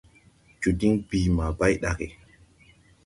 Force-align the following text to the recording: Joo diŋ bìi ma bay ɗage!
Joo 0.61 0.73
diŋ 0.79 0.93
bìi 1.09 1.27
ma 1.37 1.45
bay 1.59 1.73
ɗage! 1.81 2.07